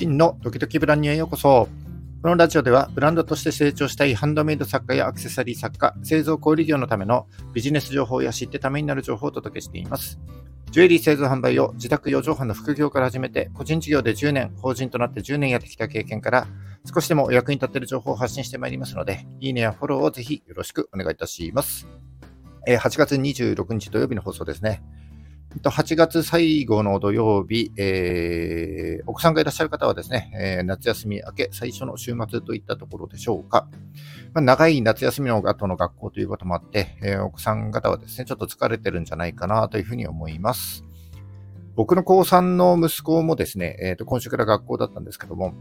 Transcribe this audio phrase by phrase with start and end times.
[0.00, 1.68] 真のドキドキブランニュへようこそ。
[2.22, 10.18] このラジオではブランドとして成長したいハンドメイド作家やアクセサリー作家、製造小売業のためのビジネス情報や知ってためになる情報をお届けしています。
[10.70, 16.46] ジュエリー製造販売を自宅4畳半の副業から始めて、個人事業で10年、法人となって10年やってきた経験から、
[16.90, 21.86] 少しでもお役に立てる情報を発信してまいりますので、いいねやフォローをぜひよろしくお願いいたします。
[22.66, 24.82] 8月26日土曜日の放送ですね。
[25.58, 33.68] 8月最後の土曜日、えー、お子さんがいらっしゃる方はですね、えー、夏休み明け最初の週末といったところでしょうか。
[34.32, 40.84] まあ、長い夏休みの後の学校ということもあって、えー、お子さん方はですね、ちょっと疲れてるんじゃないかなというふうに思います。
[41.74, 45.54] 僕の高3の息子もですね、えー、と今週から学校だったんですけども、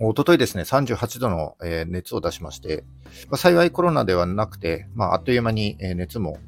[0.00, 2.84] おとといですね、38度の、熱を出しまして、
[3.28, 6.38] まあ、幸いコロナではなくて、まあ、あっという間に、熱も、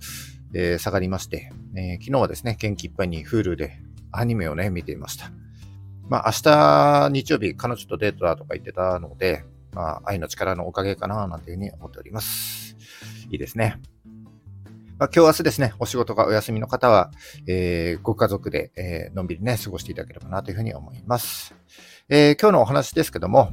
[0.55, 3.79] え下がりまして、え昨日はですね、元気いっぱいに Hulu で
[4.13, 5.31] アニメをね、見ていました。
[6.09, 12.77] まあ、明日、日曜日、彼女とデートだとか言ってたので、まあ、愛の力のおかげかな、なんていうふうに思っております。
[13.31, 13.81] いいですね。
[14.99, 17.11] まあ、今日明日ですね、お仕事がお休みの方は、
[17.49, 21.55] えー、ご家族で、えー、のんびりね、過ごしていただければなというふうに思います。
[22.09, 23.51] えー、今日のお話ですけども、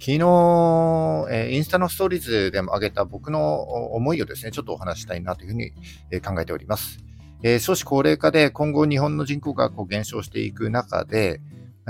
[0.00, 5.72] 昨日、え、インスタのストーリーズでも上げた僕の思いをですね、ちょっとお話したいなというふうに
[6.20, 6.98] 考えております。
[7.42, 11.40] え、少子高齢化で今後日本の人口がこう減少していく中で、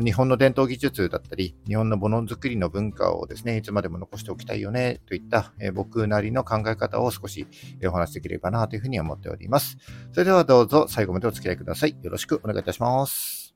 [0.02, 7.46] 日本の伝統技術だったり、日本のものづくりの文化をですね、いつまでも残しておきたいよね、といった、え、僕なりの考え方を少し
[7.80, 9.76] えお話しできればなというふうに思っております。
[10.12, 11.96] それではどうぞ最後までお付き合いください。
[12.02, 13.47] よろしくお願いいたします。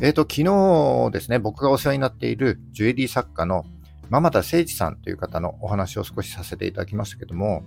[0.00, 3.64] えっ、ー、と、昨日ですね、僕がお世話になっているジュエリー作家の
[4.10, 7.62] マ田誠二さんという方のお話を少しさせていただきましたけども、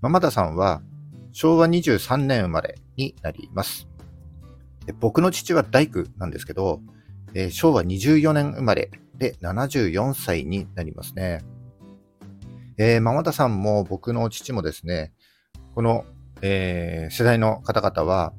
[0.00, 0.80] マ田さんは
[1.32, 3.86] 昭和23年生まれになります。
[4.98, 6.80] 僕の父は大工なんですけど、
[7.34, 11.42] えー、昭和24年生まれで74歳になりますね。
[12.78, 15.12] えー、ママ田さんも僕の父もですね、
[15.74, 16.06] この、
[16.40, 18.32] えー、世代の方々は、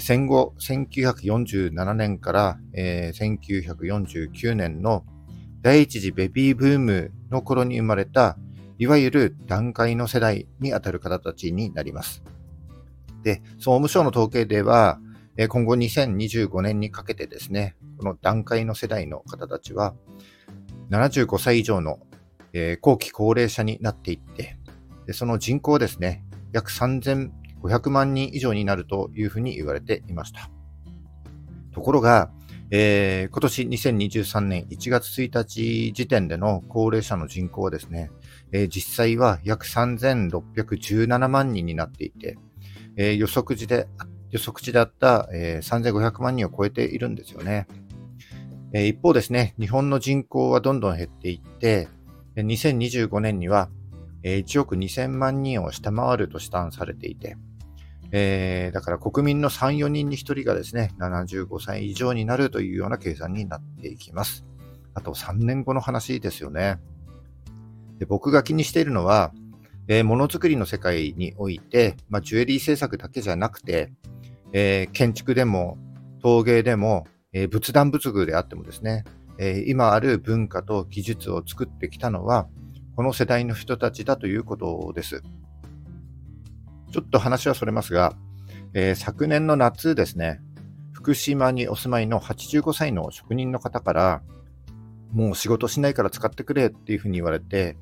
[0.00, 5.04] 戦後1947年から、えー、1949年の
[5.62, 8.36] 第一次ベビーブームの頃に生まれた、
[8.78, 12.22] いわゆる段階の世代にあたる方たちになります。
[13.22, 15.00] で、総務省の統計では、
[15.48, 19.94] 今後2025年にかけてですね、この段階の世代の方たちは、
[20.90, 21.98] 75歳以上の、
[22.80, 24.58] 後期高齢者になっていって、
[25.12, 26.70] その人口ですね、約
[27.62, 30.50] 500万人以上になるというふうに言われていました。
[31.72, 32.30] ところが、
[32.70, 38.10] えー、今年2023年1月1日時点での高齢者の人口はですね、
[38.52, 42.36] えー、実際は約3617万人になっていて、
[42.96, 43.88] えー、予測時で
[44.30, 47.66] 予測値だった、えー、3500万人を超えているんですよね。
[48.72, 51.88] え、一方ですね、日本の人口はどんどん減っていって、
[52.36, 53.70] 2025年には、
[54.22, 57.36] え、1億2000万人を下回ると試算されていて、
[58.10, 64.44] えー、だから国民の3、4人に1人がですね、75歳以上になるというような計算になっていきます。
[64.94, 66.78] あと3年後の話ですよね。
[67.98, 69.32] で僕が気にしているのは、
[69.88, 73.90] え、ものづくりの世界において、まあ、ジュエリー制作だけじゃなくて、
[74.52, 75.78] えー、建築でも
[76.22, 79.04] 陶芸でも、えー、仏壇仏具であってもですね、
[79.38, 82.48] え、今ある文化と技術を作ってきたのは、
[82.96, 85.22] この世代の人たちだということです。
[86.92, 88.14] ちょっと話はそれますが、
[88.74, 90.40] えー、昨年の夏ですね、
[90.92, 94.22] 福島にお住まいの85歳の職人の方から、
[95.12, 97.76] もう仕事しないから使ってくれっていうふうに言われて、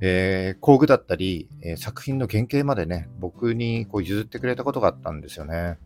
[0.00, 5.78] えー、工具だったり、えー、作品の原型までね、僕にこう譲ってくれたことがあったんですよね。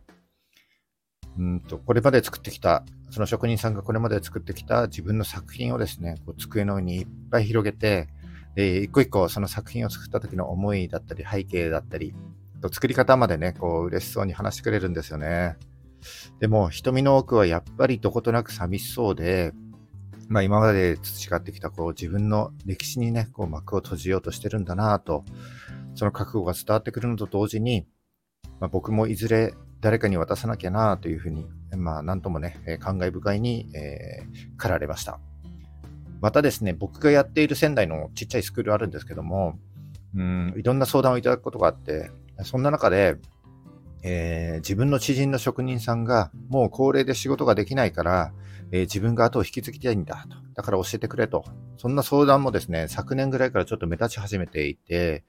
[1.38, 8.08] うんと、これまで作ってきた、その職人さんがこれまで作ってきた自分の作品をですね、こう机の上にいっぱい広げて、
[8.56, 12.14] えー、一個一個その作品を作った時の思いだったり、背景だったり、
[12.60, 15.56] と作り方までね、こう嬉しそうに話してくれるんですよね。
[16.38, 19.52] でも、瞳の奥はやっぱりどことなく寂しそうで、
[20.28, 25.24] まあ今まで培ってきたこう自分の歴史にね、こう幕を閉じようとしてるんだなと、
[25.94, 27.86] その覚悟が伝わってくるのと同時に、
[28.60, 31.46] まあ、僕もいずれ誰かに渡さなきゃなというふうに、
[31.76, 35.18] まあ、なんともね、え感慨深いに、えー、駆られました。
[36.20, 39.58] またですね、僕がやっている仙台のちっちゃいスクールあるんですけども、
[40.14, 42.10] うん、いろんな相談をいただくことがあって、
[42.44, 43.16] そんな中で、
[44.02, 48.32] えー、自分の知人の職人さんがもう高齢で仕事ができないから、
[48.72, 50.36] えー、自分が後を引き継ぎたいんだと。
[50.54, 51.44] だから教えてくれと。
[51.76, 55.24] そんな相談もですね、昨年ぐらいからちょっと目立ち始めていて、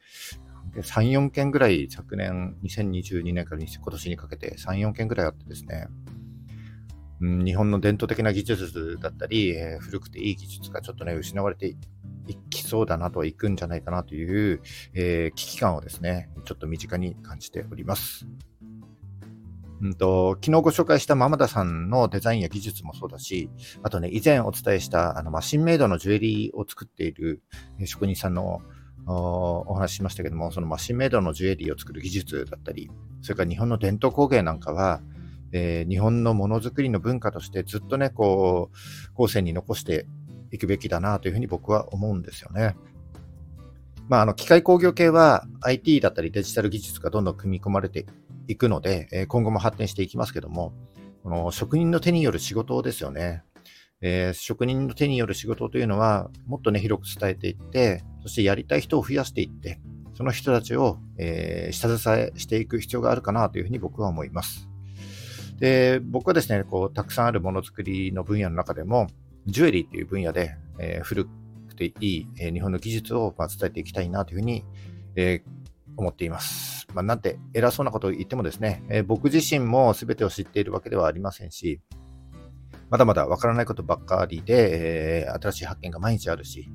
[0.75, 5.87] 3、4件ぐらい昨年、2022年から今年にかけて3、4件ぐらいあってですね、
[7.19, 11.75] うん、日本の伝統的な技術だったり、えー、古くていい技術がちょっとね、失われて
[12.27, 14.61] いきそうだなと、いくんじゃないかなという、
[14.93, 18.27] えー、危機感をですね、ちょっと身近に感じております。
[19.81, 23.49] うんと、昨日ご紹介したママダさんのデザインや技術もそうだし、
[23.81, 27.41] あとね、以前お伝えしたあのマシンメイドのジュエリーを作っている
[27.85, 28.61] 職人さんの
[29.07, 32.91] お話ししましたけども、そのマシンメイドのジュエリーを作る技術だったり、
[33.21, 35.01] それから日本の伝統工芸なんかは、
[35.51, 40.05] えー、日本のものづくりの文化としてずっとね、こう、後世に残して
[40.51, 42.75] いくべきだなというふうに僕は思うんですよね。
[44.07, 48.05] まあ、あの、機械工業系は IT だったりデジタル技術がどんどん組み込まれて
[48.47, 50.73] いくので、え今後も発展していきますけども、
[51.23, 53.43] この職人の手による仕事ですよね。
[54.01, 59.79] えー、職人の手による仕事というのは、もっとね、広く伝えていって、そしてやりたい人を増やしていって、
[60.15, 64.67] その人たちを、えー、下支えしていく必要があるかなというふうに僕は思います。
[65.59, 69.07] で、僕はですね、こう、たくさんあるものづくりの分野の中でも、
[69.45, 74.65] ジュエリーっていう分野で、えー、古くていい、えー、日本の技術を、まあ、伝えていきたいなというふうに、
[75.15, 75.51] えー、
[75.97, 76.87] 思っています。
[76.93, 81.81] まあ、なんて偉そうなことを言ってもですね、えー、僕自身も全てを知っているわけではありませんし、
[82.89, 86.69] まだまだわからないことばっかりで、えー、新しい発見が毎日あるし、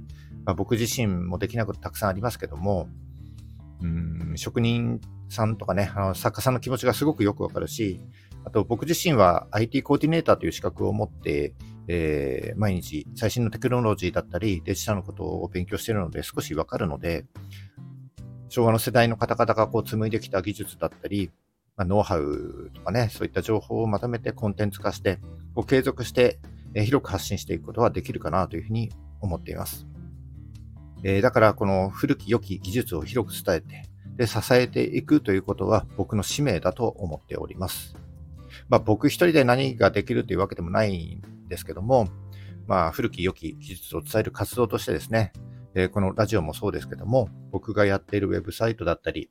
[0.45, 2.89] まあ、僕自身もできないことたくさんありますけども、
[3.83, 8.01] うん職人さんとかね、あの作家さんの気持ちがすごくよくわかるし、
[8.45, 11.55] あと僕自身は IT コーディネーターという資格を持って、
[11.89, 17.27] えー、毎日最新のテクノロジーだったりデジタルのことを勉強しているので少しわかるので、
[18.49, 21.31] 昭和の世代の方々がこう紡いできた技術だったり、
[21.77, 25.19] まあ、ノウハウとかね、そういった情報をまとめてコンテンツ化して、
[25.55, 26.39] こう継続して、
[26.75, 28.91] え広く発信していくことはできるかなというふうに
[29.21, 29.87] 思っています。
[31.03, 37.97] えー、だからこの古き良き技術を広く伝えて、で、支えていくということは僕の使命だと思っております。
[38.69, 42.09] まあ僕一人で何ができるというわけでもないですけども、
[42.67, 45.33] まあ古き良き技術を伝える活動としてですね、
[45.75, 49.31] えこのラジオもそうですけども、僕がやっているウェブサイトだったり、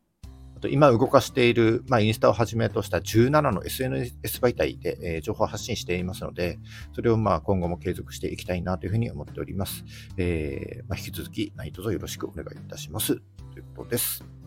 [0.56, 6.60] あと今動かしている、まあ、インスタをはじめとした17の SNS 媒体で、え、情報発信していますので、
[6.94, 9.84] それをまあ今後も継続していきたいなというふうに思っております。
[10.18, 13.16] えー、まあ、引き続き何卒よろしくお願いいたします。
[13.54, 14.45] ということです。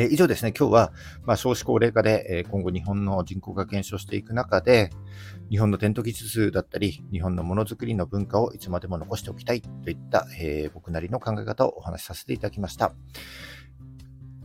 [0.00, 0.92] えー、以上ですね、今日は、
[1.24, 4.88] まあ、少子高齢化で、え今後日本の人口が減少していく中で、
[5.50, 12.94] 日本の伝統技術だったり、日本のものづくりの文化をいつまでも残しておきたいといった、えー、僕なりの考え方をお話しさせていただきました。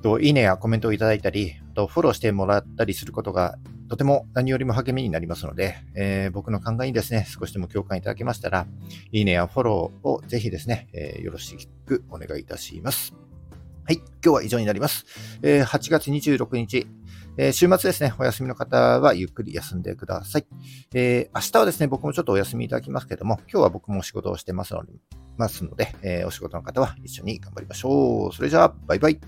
[0.02, 3.58] と、いいねやコメントをいただいたり、とフォローしてもらったりすることが
[3.88, 8.68] とても何よりも励みになりますので、えー、僕の考えにですね、少しでも共感いただけましたら、
[9.14, 11.56] いいねやフォローをぜひですね、えー、よろし
[11.86, 13.14] くお願いいたします。
[13.88, 15.06] はい、今日は以上になります。
[15.44, 16.88] えー、8月26日、
[17.38, 20.48] えー、週末ですね、お休みの方はゆっくり休んでください。
[20.96, 24.94] えー、明日はですね、僕もちょっとお休みいただきますけども、今日は僕も仕事をしてますので、
[25.38, 28.34] ますのでえ、お仕事の方は一緒に頑張りましょう。
[28.34, 29.20] それじゃあ、バイバイ。